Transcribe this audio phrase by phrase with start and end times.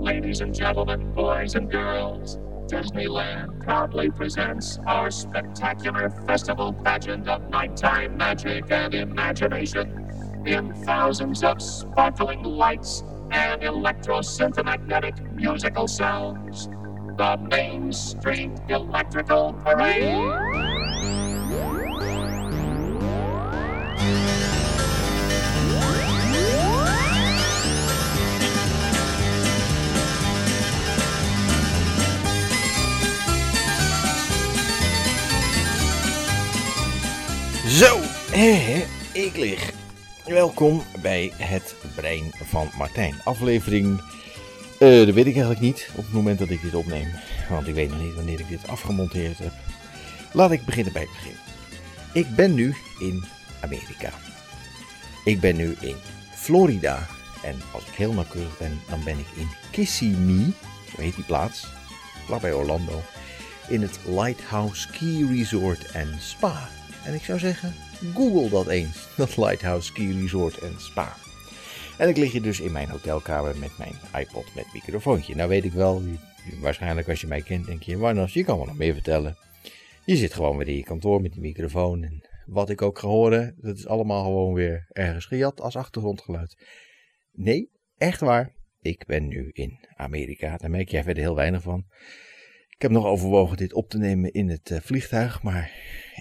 [0.00, 8.16] Ladies and gentlemen, boys and girls, Disneyland proudly presents our spectacular festival pageant of nighttime
[8.16, 10.08] magic and imagination
[10.46, 16.68] in thousands of sparkling lights and electro-synthomagnetic musical sounds.
[17.20, 17.92] The Main
[18.66, 19.54] Electrical.
[37.68, 37.98] Zo,
[39.12, 39.72] ik lig.
[40.26, 43.14] Welkom bij het brein van Martijn.
[43.24, 44.00] Aflevering,
[44.80, 47.08] eh, dat weet ik eigenlijk niet op het moment dat ik dit opneem.
[47.48, 49.52] Want ik weet nog niet wanneer ik dit afgemonteerd heb.
[50.32, 51.36] Laat ik beginnen bij het begin.
[52.12, 53.24] Ik ben nu in
[53.60, 54.10] Amerika.
[55.24, 55.96] Ik ben nu in
[56.34, 57.06] Florida.
[57.42, 60.52] En als ik heel nauwkeurig ben, dan ben ik in Kissimmee.
[60.94, 61.66] Zo heet die plaats.
[62.24, 63.02] Vlakbij Orlando.
[63.68, 66.68] In het Lighthouse Ski Resort en Spa.
[67.04, 67.74] En ik zou zeggen,
[68.14, 68.96] google dat eens.
[69.16, 71.16] Dat Lighthouse Ski Resort en Spa.
[72.00, 75.34] En ik lig hier dus in mijn hotelkamer met mijn iPod met microfoontje.
[75.34, 76.02] Nou weet ik wel,
[76.60, 79.36] waarschijnlijk als je mij kent denk je, Warnas, je kan me nog meer vertellen.
[80.04, 82.02] Je zit gewoon weer in je kantoor met die microfoon.
[82.02, 86.64] En wat ik ook ga horen, dat is allemaal gewoon weer ergens gejat als achtergrondgeluid.
[87.32, 88.54] Nee, echt waar.
[88.80, 90.56] Ik ben nu in Amerika.
[90.56, 91.84] Daar merk jij verder heel weinig van.
[92.68, 95.72] Ik heb nog overwogen dit op te nemen in het uh, vliegtuig, maar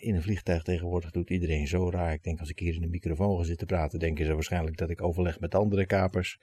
[0.00, 2.12] in een vliegtuig tegenwoordig doet iedereen zo raar.
[2.12, 4.90] Ik denk als ik hier in de microfoon ga zitten praten, denken ze waarschijnlijk dat
[4.90, 6.38] ik overleg met andere kapers.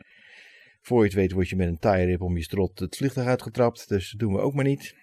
[0.82, 3.90] Voor je het weet word je met een tie-rip om je strot het vliegtuig uitgetrapt,
[3.90, 4.96] dus dat doen we ook maar niet.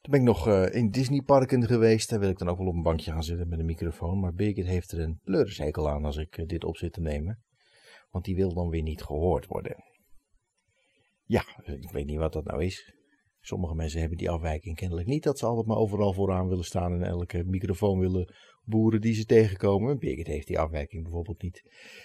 [0.00, 2.74] Toen ben ik nog uh, in Disneyparken geweest, daar wil ik dan ook wel op
[2.74, 4.20] een bankje gaan zitten met een microfoon.
[4.20, 7.42] Maar Birgit heeft er een pleurishekel aan als ik uh, dit op zit te nemen,
[8.10, 9.84] want die wil dan weer niet gehoord worden.
[11.24, 12.94] Ja, ik weet niet wat dat nou is.
[13.46, 16.92] Sommige mensen hebben die afwijking kennelijk niet, dat ze altijd maar overal vooraan willen staan
[16.92, 18.34] en elke microfoon willen
[18.64, 19.98] boeren die ze tegenkomen.
[19.98, 21.62] Birgit heeft die afwijking bijvoorbeeld niet.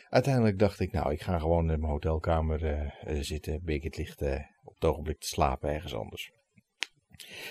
[0.10, 3.64] Uiteindelijk dacht ik, nou, ik ga gewoon in mijn hotelkamer uh, zitten.
[3.64, 6.32] Birgit ligt uh, op het ogenblik te slapen ergens anders.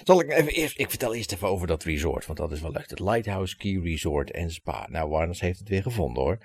[0.03, 2.73] Zal ik even eerst, ik vertel eerst even over dat resort, want dat is wel
[2.73, 2.91] leuk.
[2.91, 4.87] Het Lighthouse Ski Resort en Spa.
[4.91, 6.39] Nou, Warners heeft het weer gevonden hoor.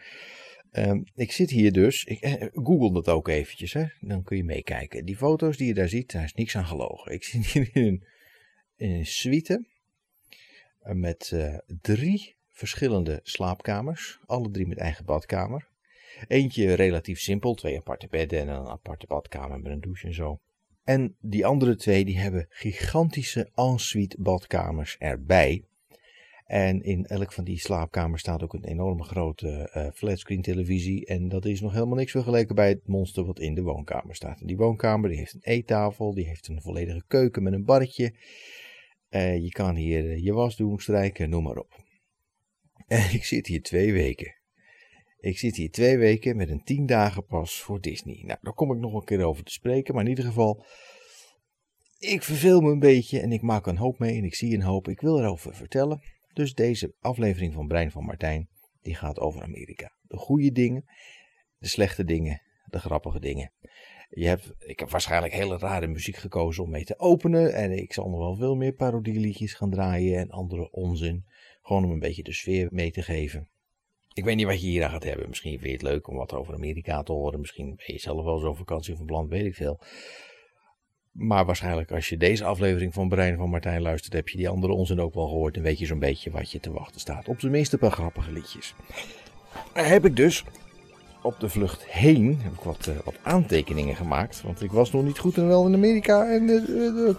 [0.78, 3.86] Um, ik zit hier dus, ik, eh, google dat ook eventjes, hè?
[4.00, 5.06] dan kun je meekijken.
[5.06, 7.12] Die foto's die je daar ziet, daar is niks aan gelogen.
[7.12, 8.04] Ik zit hier in
[8.78, 9.66] een, suite
[10.82, 15.68] met uh, drie verschillende slaapkamers, alle drie met eigen badkamer.
[16.28, 20.40] Eentje relatief simpel, twee aparte bedden en een aparte badkamer met een douche en zo.
[20.84, 25.64] En die andere twee die hebben gigantische ensuite badkamers erbij.
[26.46, 31.06] En in elk van die slaapkamers staat ook een enorme grote uh, flatscreen televisie.
[31.06, 34.48] En dat is nog helemaal niks vergeleken bij het monster wat in de woonkamer staat.
[34.48, 38.14] Die woonkamer die heeft een eettafel, die heeft een volledige keuken met een barretje.
[39.10, 41.74] Uh, je kan hier uh, je was doen, strijken, noem maar op.
[42.88, 44.36] En ik zit hier twee weken.
[45.20, 48.24] Ik zit hier twee weken met een tien dagen pas voor Disney.
[48.26, 49.94] Nou, daar kom ik nog een keer over te spreken.
[49.94, 50.66] Maar in ieder geval,
[51.98, 54.62] ik verveel me een beetje en ik maak een hoop mee en ik zie een
[54.62, 54.88] hoop.
[54.88, 56.02] Ik wil erover vertellen.
[56.36, 58.50] Dus deze aflevering van Brein van Martijn,
[58.82, 59.96] die gaat over Amerika.
[60.02, 60.86] De goede dingen,
[61.58, 63.52] de slechte dingen, de grappige dingen.
[64.10, 67.54] Je hebt, ik heb waarschijnlijk hele rare muziek gekozen om mee te openen.
[67.54, 71.26] En ik zal nog wel veel meer parodieliedjes gaan draaien en andere onzin.
[71.62, 73.50] Gewoon om een beetje de sfeer mee te geven.
[74.14, 75.30] Ik weet niet wat je hier aan gaat hebben.
[75.30, 77.40] Misschien vind je het leuk om wat over Amerika te horen.
[77.40, 79.80] Misschien ben je zelf wel zo'n vakantie van plan, weet ik veel.
[81.18, 84.74] Maar waarschijnlijk als je deze aflevering van Brein van Martijn luistert, heb je die andere
[84.74, 85.56] onzin ook wel gehoord.
[85.56, 87.28] En weet je zo'n beetje wat je te wachten staat.
[87.28, 88.76] Op minst een paar grappige liedjes.
[89.74, 90.44] Heb ik dus
[91.22, 94.42] op de vlucht heen heb ik wat, uh, wat aantekeningen gemaakt.
[94.42, 96.32] Want ik was nog niet goed en wel in Amerika.
[96.32, 97.10] En uh,